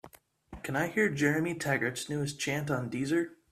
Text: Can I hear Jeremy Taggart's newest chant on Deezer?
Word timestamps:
Can 0.63 0.75
I 0.75 0.87
hear 0.87 1.09
Jeremy 1.09 1.53
Taggart's 1.53 2.09
newest 2.09 2.39
chant 2.39 2.71
on 2.71 2.89
Deezer? 2.89 3.33